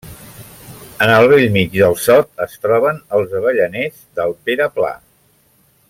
En 1.05 1.11
el 1.15 1.25
bell 1.33 1.45
mig 1.57 1.75
del 1.75 1.93
sot 2.05 2.43
es 2.47 2.57
troben 2.65 2.99
els 3.19 3.37
Avellaners 3.41 4.01
del 4.21 4.35
Pere 4.49 4.69
Pla. 4.81 4.91